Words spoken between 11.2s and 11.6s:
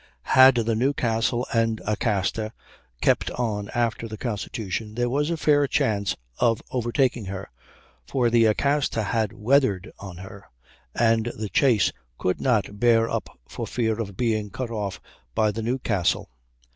the